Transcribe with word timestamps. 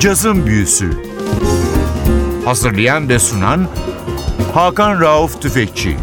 Cazın 0.00 0.46
Büyüsü 0.46 0.90
Hazırlayan 2.44 3.08
ve 3.08 3.18
sunan 3.18 3.68
Hakan 4.54 5.00
Rauf 5.00 5.42
Tüfekçi 5.42 5.96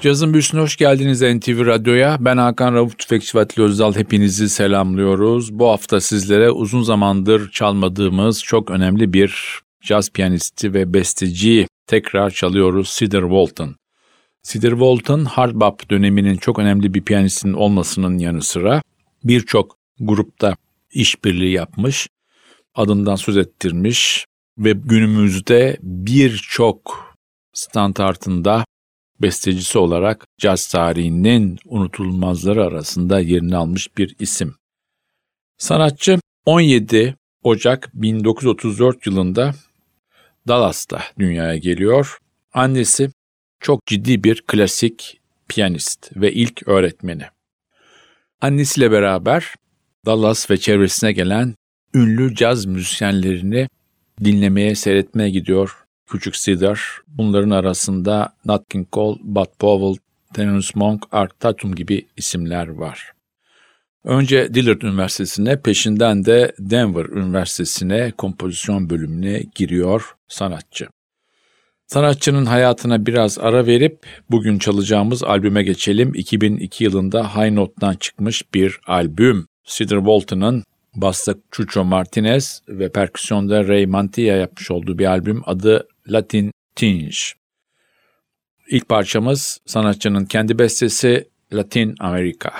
Cazın 0.00 0.32
Büyüsü'ne 0.32 0.60
hoş 0.60 0.76
geldiniz 0.76 1.22
NTV 1.22 1.66
Radyo'ya. 1.66 2.16
Ben 2.20 2.36
Hakan 2.36 2.74
Rauf 2.74 2.98
Tüfekçi 2.98 3.38
ve 3.38 3.42
Atli 3.42 3.62
Özdal 3.62 3.94
hepinizi 3.94 4.48
selamlıyoruz. 4.48 5.58
Bu 5.58 5.68
hafta 5.68 6.00
sizlere 6.00 6.50
uzun 6.50 6.82
zamandır 6.82 7.50
çalmadığımız 7.50 8.42
çok 8.42 8.70
önemli 8.70 9.12
bir 9.12 9.60
caz 9.82 10.10
piyanisti 10.10 10.74
ve 10.74 10.94
besteci 10.94 11.66
tekrar 11.86 12.30
çalıyoruz 12.30 12.96
Cedar 12.98 13.22
Walton. 13.22 13.76
Cedar 14.42 14.70
Walton 14.70 15.24
hard 15.24 15.54
bop 15.54 15.90
döneminin 15.90 16.36
çok 16.36 16.58
önemli 16.58 16.94
bir 16.94 17.02
piyanistinin 17.02 17.52
olmasının 17.54 18.18
yanı 18.18 18.42
sıra 18.42 18.82
birçok 19.24 19.78
grupta 20.00 20.56
işbirliği 20.90 21.52
yapmış, 21.52 22.08
adından 22.74 23.16
söz 23.16 23.36
ettirmiş 23.36 24.26
ve 24.58 24.72
günümüzde 24.72 25.78
birçok 25.82 27.08
standartında 27.52 28.64
bestecisi 29.20 29.78
olarak 29.78 30.26
caz 30.38 30.68
tarihinin 30.68 31.58
unutulmazları 31.64 32.64
arasında 32.64 33.20
yerini 33.20 33.56
almış 33.56 33.96
bir 33.98 34.16
isim. 34.18 34.54
Sanatçı 35.58 36.20
17 36.46 37.16
Ocak 37.42 37.90
1934 37.94 39.06
yılında 39.06 39.54
Dallas'ta 40.48 41.02
dünyaya 41.18 41.56
geliyor. 41.56 42.18
Annesi 42.52 43.10
çok 43.60 43.86
ciddi 43.86 44.24
bir 44.24 44.42
klasik 44.46 45.20
piyanist 45.48 46.16
ve 46.16 46.32
ilk 46.32 46.68
öğretmeni. 46.68 47.24
Annesiyle 48.40 48.90
beraber 48.90 49.54
Dallas 50.08 50.50
ve 50.50 50.56
çevresine 50.56 51.12
gelen 51.12 51.54
ünlü 51.94 52.34
caz 52.34 52.66
müzisyenlerini 52.66 53.68
dinlemeye, 54.24 54.74
seyretmeye 54.74 55.30
gidiyor 55.30 55.76
Küçük 56.10 56.34
Cedar. 56.34 56.80
Bunların 57.08 57.50
arasında 57.50 58.36
Nat 58.44 58.68
King 58.68 58.86
Cole, 58.92 59.18
Bud 59.22 59.46
Powell, 59.58 60.04
Thelonious 60.34 60.74
Monk, 60.74 61.02
Art 61.12 61.40
Tatum 61.40 61.74
gibi 61.74 62.06
isimler 62.16 62.68
var. 62.68 63.12
Önce 64.04 64.54
Dillard 64.54 64.82
Üniversitesi'ne, 64.82 65.60
peşinden 65.60 66.24
de 66.24 66.52
Denver 66.58 67.04
Üniversitesi'ne 67.04 68.10
kompozisyon 68.10 68.90
bölümüne 68.90 69.42
giriyor 69.54 70.14
sanatçı. 70.28 70.88
Sanatçının 71.86 72.46
hayatına 72.46 73.06
biraz 73.06 73.38
ara 73.38 73.66
verip 73.66 74.06
bugün 74.30 74.58
çalacağımız 74.58 75.24
albüme 75.24 75.62
geçelim. 75.62 76.14
2002 76.14 76.84
yılında 76.84 77.36
High 77.36 77.52
Note'dan 77.52 77.94
çıkmış 77.94 78.54
bir 78.54 78.80
albüm. 78.86 79.46
Cedar 79.68 79.98
Walton'ın 79.98 80.64
basta 80.94 81.34
Chucho 81.50 81.84
Martinez 81.84 82.62
ve 82.68 82.92
perküsyonda 82.92 83.68
Ray 83.68 83.86
Mantilla 83.86 84.36
yapmış 84.36 84.70
olduğu 84.70 84.98
bir 84.98 85.06
albüm 85.06 85.42
adı 85.46 85.88
Latin 86.08 86.52
Tinge. 86.74 87.16
İlk 88.68 88.88
parçamız 88.88 89.60
sanatçının 89.66 90.24
kendi 90.24 90.58
bestesi 90.58 91.28
Latin 91.52 91.94
America. 92.00 92.50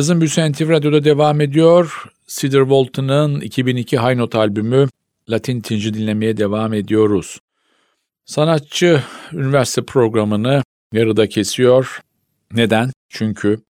Cazın 0.00 0.20
Büyüsü 0.20 0.52
NTV 0.52 0.68
Radyo'da 0.68 1.04
devam 1.04 1.40
ediyor. 1.40 2.04
Cedar 2.26 2.60
Walton'ın 2.60 3.40
2002 3.40 3.98
High 3.98 4.16
Note 4.16 4.38
albümü 4.38 4.88
Latin 5.30 5.60
Tinci 5.60 5.94
dinlemeye 5.94 6.36
devam 6.36 6.74
ediyoruz. 6.74 7.38
Sanatçı 8.24 9.02
üniversite 9.32 9.82
programını 9.82 10.62
yarıda 10.92 11.28
kesiyor. 11.28 12.00
Neden? 12.52 12.90
Çünkü 13.08 13.60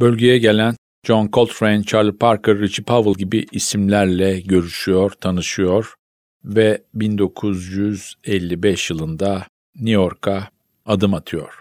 bölgeye 0.00 0.38
gelen 0.38 0.76
John 1.06 1.28
Coltrane, 1.32 1.82
Charlie 1.82 2.16
Parker, 2.16 2.58
Richie 2.58 2.84
Powell 2.84 3.14
gibi 3.14 3.46
isimlerle 3.52 4.40
görüşüyor, 4.40 5.10
tanışıyor 5.10 5.94
ve 6.44 6.82
1955 6.94 8.90
yılında 8.90 9.46
New 9.74 9.90
York'a 9.90 10.48
adım 10.86 11.14
atıyor. 11.14 11.60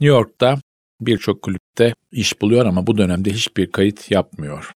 New 0.00 0.16
York'ta 0.16 0.58
birçok 1.00 1.42
kulüpte 1.42 1.94
iş 2.12 2.42
buluyor 2.42 2.66
ama 2.66 2.86
bu 2.86 2.98
dönemde 2.98 3.30
hiçbir 3.30 3.70
kayıt 3.70 4.10
yapmıyor. 4.10 4.72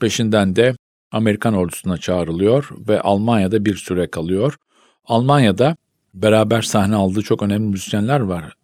Peşinden 0.00 0.56
de 0.56 0.74
Amerikan 1.12 1.54
ordusuna 1.54 1.98
çağrılıyor 1.98 2.68
ve 2.88 3.00
Almanya'da 3.00 3.64
bir 3.64 3.76
süre 3.76 4.10
kalıyor. 4.10 4.56
Almanya'da 5.04 5.76
beraber 6.14 6.62
sahne 6.62 6.94
aldığı 6.94 7.22
çok 7.22 7.42
önemli 7.42 7.68
müzisyenler 7.68 8.20
var. 8.20 8.54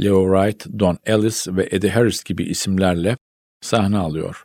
Leo 0.00 0.24
Wright, 0.24 0.78
Don 0.78 0.98
Ellis 1.06 1.48
ve 1.48 1.68
Eddie 1.70 1.90
Harris 1.90 2.24
gibi 2.24 2.44
isimlerle 2.44 3.16
sahne 3.60 3.98
alıyor. 3.98 4.44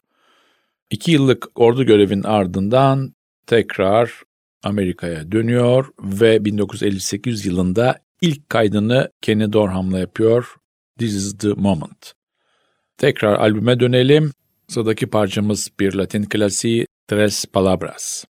İki 0.90 1.12
yıllık 1.12 1.48
ordu 1.56 1.84
görevin 1.84 2.24
ardından 2.24 3.14
tekrar 3.48 4.24
Amerika'ya 4.64 5.32
dönüyor 5.32 5.90
ve 6.00 6.46
1958 6.46 7.46
yılında 7.46 8.00
ilk 8.22 8.50
kaydını 8.50 9.12
Kenny 9.22 9.54
Dorham'la 9.54 10.00
yapıyor. 10.00 10.56
This 11.00 11.14
is 11.14 11.38
the 11.38 11.54
moment. 11.58 12.14
Tekrar 12.98 13.34
albüme 13.34 13.80
dönelim. 13.80 14.32
Sıradaki 14.68 15.08
parçamız 15.08 15.70
bir 15.80 15.94
Latin 15.94 16.24
klasiği 16.24 16.86
Tres 17.08 17.46
Palabras. 17.46 18.26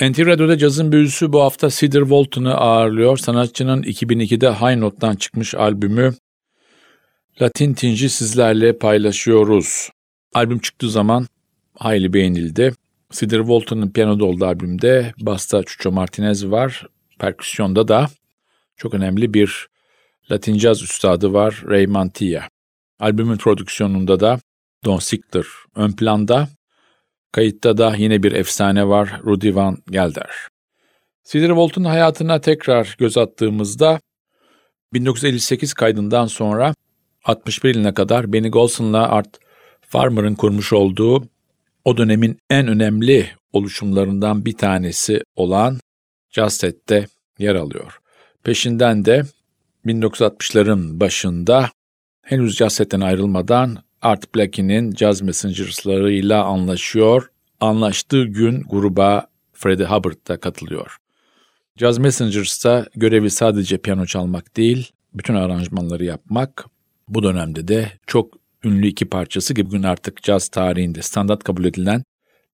NTV 0.00 0.26
Radyo'da 0.26 0.58
cazın 0.58 0.92
büyüsü 0.92 1.32
bu 1.32 1.40
hafta 1.40 1.70
Cedar 1.70 2.00
Walton'u 2.00 2.50
ağırlıyor. 2.50 3.16
Sanatçının 3.16 3.82
2002'de 3.82 4.50
High 4.50 4.76
Note'dan 4.76 5.16
çıkmış 5.16 5.54
albümü 5.54 6.14
Latin 7.42 7.74
Tinci 7.74 8.10
sizlerle 8.10 8.78
paylaşıyoruz. 8.78 9.90
Albüm 10.34 10.58
çıktığı 10.58 10.90
zaman 10.90 11.26
hayli 11.74 12.12
beğenildi. 12.12 12.74
Cedar 13.12 13.38
Walton'un 13.38 13.90
piyanoda 13.90 14.24
olduğu 14.24 14.46
albümde 14.46 15.12
basta 15.20 15.62
Chucho 15.62 15.92
Martinez 15.92 16.50
var. 16.50 16.86
Perküsyonda 17.18 17.88
da 17.88 18.08
çok 18.76 18.94
önemli 18.94 19.34
bir 19.34 19.68
Latin 20.30 20.58
caz 20.58 20.82
üstadı 20.82 21.32
var 21.32 21.62
Ray 21.68 21.86
Mantilla. 21.86 22.48
Albümün 23.00 23.36
prodüksiyonunda 23.36 24.20
da 24.20 24.40
Don 24.84 24.98
Sickler 24.98 25.46
ön 25.74 25.92
planda 25.92 26.48
Kayıtta 27.32 27.78
da 27.78 27.96
yine 27.96 28.22
bir 28.22 28.32
efsane 28.32 28.88
var 28.88 29.20
Rudy 29.24 29.54
Van 29.54 29.78
Gelder. 29.90 30.30
Cedar 31.24 31.48
Walton 31.48 31.84
hayatına 31.84 32.40
tekrar 32.40 32.96
göz 32.98 33.18
attığımızda 33.18 34.00
1958 34.92 35.74
kaydından 35.74 36.26
sonra 36.26 36.74
61 37.24 37.74
yılına 37.74 37.94
kadar 37.94 38.32
Benny 38.32 38.48
Golson'la 38.48 39.08
Art 39.08 39.38
Farmer'ın 39.80 40.34
kurmuş 40.34 40.72
olduğu 40.72 41.28
o 41.84 41.96
dönemin 41.96 42.38
en 42.50 42.68
önemli 42.68 43.30
oluşumlarından 43.52 44.44
bir 44.44 44.56
tanesi 44.56 45.22
olan 45.36 45.78
Jazz 46.30 46.54
Set'te 46.54 47.06
yer 47.38 47.54
alıyor. 47.54 47.98
Peşinden 48.44 49.04
de 49.04 49.22
1960'ların 49.86 51.00
başında 51.00 51.70
henüz 52.22 52.56
Jazz 52.56 52.72
Set'ten 52.72 53.00
ayrılmadan 53.00 53.78
Art 54.02 54.34
Blakey'nin 54.34 54.92
Jazz 54.92 55.20
Messengers'larıyla 55.22 56.44
anlaşıyor. 56.44 57.30
Anlaştığı 57.60 58.24
gün 58.24 58.62
gruba 58.70 59.26
Freddie 59.52 59.86
Hubbard 59.86 60.28
da 60.28 60.40
katılıyor. 60.40 60.96
Jazz 61.76 61.98
Messengers'ta 61.98 62.86
görevi 62.96 63.30
sadece 63.30 63.78
piyano 63.78 64.06
çalmak 64.06 64.56
değil, 64.56 64.92
bütün 65.14 65.34
aranjmanları 65.34 66.04
yapmak. 66.04 66.66
Bu 67.08 67.22
dönemde 67.22 67.68
de 67.68 67.92
çok 68.06 68.34
ünlü 68.64 68.86
iki 68.86 69.08
parçası 69.08 69.54
gibi 69.54 69.66
bugün 69.66 69.82
artık 69.82 70.22
caz 70.22 70.48
tarihinde 70.48 71.02
standart 71.02 71.44
kabul 71.44 71.64
edilen 71.64 72.02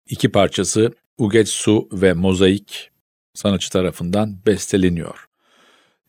iki 0.06 0.28
parçası 0.28 0.92
Ugetsu 1.18 1.88
ve 1.92 2.12
Mozaik 2.12 2.90
sanatçı 3.34 3.70
tarafından 3.70 4.36
besteleniyor. 4.46 5.26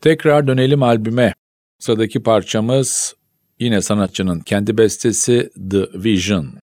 Tekrar 0.02 0.48
dönelim 0.48 0.84
albüme. 0.84 1.34
Sıradaki 1.80 2.24
parçamız 2.24 3.16
Yine 3.60 3.82
sanatçının 3.82 4.40
kendi 4.40 4.78
bestesi 4.78 5.50
The 5.72 5.88
Vision. 5.94 6.60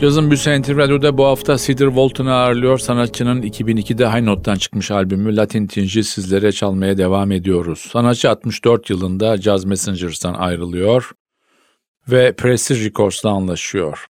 Cazın 0.00 0.30
Büyüsü 0.30 0.62
NTV 0.62 0.76
Radyo'da 0.76 1.18
bu 1.18 1.24
hafta 1.24 1.58
Cedar 1.58 1.86
Walton'u 1.86 2.30
ağırlıyor. 2.30 2.78
Sanatçının 2.78 3.42
2002'de 3.42 4.08
High 4.08 4.22
Note'dan 4.22 4.56
çıkmış 4.56 4.90
albümü 4.90 5.36
Latin 5.36 5.66
Tinci 5.66 6.04
sizlere 6.04 6.52
çalmaya 6.52 6.98
devam 6.98 7.32
ediyoruz. 7.32 7.78
Sanatçı 7.78 8.30
64 8.30 8.90
yılında 8.90 9.36
Jazz 9.36 9.64
Messengers'tan 9.64 10.34
ayrılıyor 10.34 11.10
ve 12.08 12.32
Pressure 12.32 12.84
Records'la 12.84 13.30
anlaşıyor. 13.30 14.06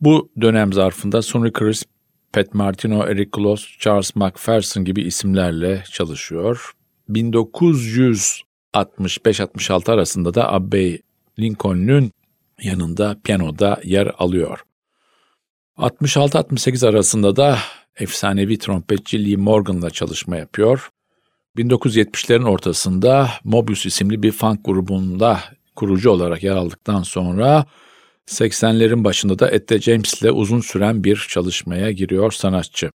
Bu 0.00 0.30
dönem 0.40 0.72
zarfında 0.72 1.22
Sonny 1.22 1.52
Chris, 1.52 1.84
Pat 2.32 2.54
Martino, 2.54 3.06
Eric 3.06 3.30
Kloss, 3.30 3.78
Charles 3.78 4.16
McPherson 4.16 4.84
gibi 4.84 5.02
isimlerle 5.02 5.84
çalışıyor. 5.92 6.72
1965-66 7.10 9.92
arasında 9.92 10.34
da 10.34 10.52
Abbey 10.52 11.02
Lincoln'ün 11.38 12.12
yanında 12.62 13.16
piyanoda 13.24 13.80
yer 13.84 14.12
alıyor. 14.18 14.64
66-68 15.78 16.88
arasında 16.88 17.36
da 17.36 17.58
efsanevi 17.98 18.58
trompetçi 18.58 19.30
Lee 19.30 19.36
Morgan'la 19.36 19.90
çalışma 19.90 20.36
yapıyor. 20.36 20.90
1970'lerin 21.56 22.48
ortasında 22.48 23.30
Mobius 23.44 23.86
isimli 23.86 24.22
bir 24.22 24.32
funk 24.32 24.64
grubunda 24.64 25.40
kurucu 25.76 26.10
olarak 26.10 26.42
yer 26.42 26.56
aldıktan 26.56 27.02
sonra 27.02 27.66
80'lerin 28.26 29.04
başında 29.04 29.38
da 29.38 29.50
Etta 29.50 29.78
James 29.78 30.22
ile 30.22 30.30
uzun 30.30 30.60
süren 30.60 31.04
bir 31.04 31.26
çalışmaya 31.28 31.90
giriyor 31.90 32.32
sanatçı. 32.32 32.90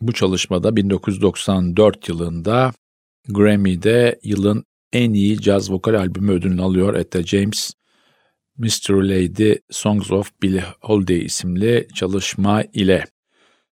Bu 0.00 0.12
çalışmada 0.12 0.76
1994 0.76 2.08
yılında 2.08 2.72
Grammy'de 3.28 4.18
yılın 4.22 4.64
en 4.92 5.12
iyi 5.12 5.40
caz 5.40 5.70
vokal 5.70 5.94
albümü 5.94 6.32
ödülünü 6.32 6.62
alıyor 6.62 6.94
Etta 6.94 7.22
James. 7.22 7.72
Mr. 8.58 8.90
Lady 8.90 9.54
Songs 9.70 10.10
of 10.10 10.30
Billie 10.42 10.64
Holiday 10.80 11.24
isimli 11.24 11.88
çalışma 11.94 12.62
ile. 12.72 13.04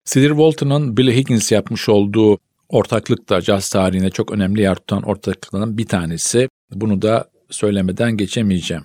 Cedar 0.04 0.28
Walton'un 0.28 0.96
Billy 0.96 1.16
Higgins 1.16 1.52
yapmış 1.52 1.88
olduğu 1.88 2.38
ortaklık 2.68 3.28
da 3.28 3.40
caz 3.40 3.68
tarihine 3.68 4.10
çok 4.10 4.32
önemli 4.32 4.60
yer 4.60 4.74
tutan 4.74 5.02
ortaklıklardan 5.02 5.78
bir 5.78 5.86
tanesi. 5.86 6.48
Bunu 6.70 7.02
da 7.02 7.30
söylemeden 7.50 8.16
geçemeyeceğim. 8.16 8.84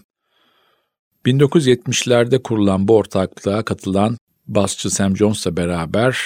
1970'lerde 1.26 2.42
kurulan 2.44 2.88
bu 2.88 2.96
ortaklığa 2.96 3.64
katılan 3.64 4.18
basçı 4.48 4.90
Sam 4.90 5.18
Jones'la 5.18 5.58
beraber 5.58 6.18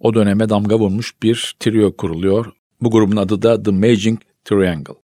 o 0.00 0.14
döneme 0.14 0.48
damga 0.48 0.78
vurmuş 0.78 1.22
bir 1.22 1.56
trio 1.60 1.96
kuruluyor. 1.96 2.52
Bu 2.80 2.90
grubun 2.90 3.16
adı 3.16 3.42
da 3.42 3.62
The 3.62 3.70
Magic 3.70 4.16
Triangle. 4.44 5.01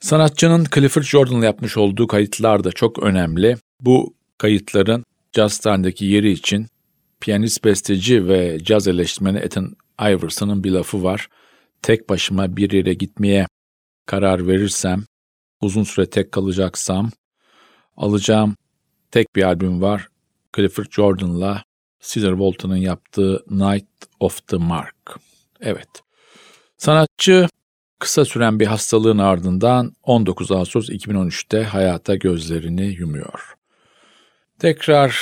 Sanatçının 0.00 0.66
Clifford 0.74 1.02
Jordan'la 1.02 1.44
yapmış 1.44 1.76
olduğu 1.76 2.06
kayıtlar 2.06 2.64
da 2.64 2.72
çok 2.72 3.02
önemli. 3.02 3.56
Bu 3.80 4.14
kayıtların 4.38 5.04
caz 5.32 5.58
tarihindeki 5.58 6.04
yeri 6.04 6.30
için 6.30 6.66
piyanist 7.20 7.64
besteci 7.64 8.28
ve 8.28 8.58
caz 8.62 8.88
eleştirmeni 8.88 9.38
Ethan 9.38 9.76
Iverson'ın 10.00 10.64
bir 10.64 10.70
lafı 10.70 11.02
var. 11.02 11.28
Tek 11.82 12.08
başıma 12.08 12.56
bir 12.56 12.72
yere 12.72 12.94
gitmeye 12.94 13.46
karar 14.06 14.46
verirsem, 14.46 15.04
uzun 15.60 15.82
süre 15.82 16.10
tek 16.10 16.32
kalacaksam, 16.32 17.10
alacağım 17.96 18.56
tek 19.10 19.36
bir 19.36 19.42
albüm 19.42 19.82
var. 19.82 20.08
Clifford 20.56 20.86
Jordan'la 20.90 21.64
Cedar 22.00 22.30
Walton'ın 22.30 22.76
yaptığı 22.76 23.44
Night 23.50 23.88
of 24.20 24.46
the 24.46 24.56
Mark. 24.56 25.18
Evet. 25.60 25.88
Sanatçı 26.76 27.48
kısa 27.98 28.24
süren 28.24 28.60
bir 28.60 28.66
hastalığın 28.66 29.18
ardından 29.18 29.92
19 30.02 30.52
Ağustos 30.52 30.90
2013'te 30.90 31.62
hayata 31.62 32.14
gözlerini 32.14 32.86
yumuyor. 32.86 33.54
Tekrar 34.58 35.18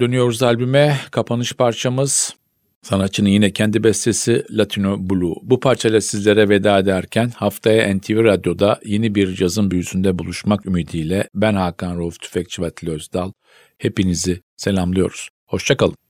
dönüyoruz 0.00 0.42
albüme. 0.42 0.96
Kapanış 1.10 1.52
parçamız 1.52 2.34
sanatçının 2.82 3.28
yine 3.28 3.52
kendi 3.52 3.84
bestesi 3.84 4.44
Latino 4.50 5.10
Blue. 5.10 5.34
Bu 5.42 5.60
parçayla 5.60 6.00
sizlere 6.00 6.48
veda 6.48 6.78
ederken 6.78 7.32
haftaya 7.36 7.94
NTV 7.96 8.24
Radyo'da 8.24 8.80
yeni 8.84 9.14
bir 9.14 9.34
cazın 9.34 9.70
büyüsünde 9.70 10.18
buluşmak 10.18 10.66
ümidiyle 10.66 11.28
ben 11.34 11.54
Hakan 11.54 11.98
Rauf 11.98 12.20
Tüfekçi 12.20 12.62
ve 12.62 12.70
Özdal. 12.86 13.32
Hepinizi 13.78 14.42
selamlıyoruz. 14.56 15.28
Hoşçakalın. 15.46 16.09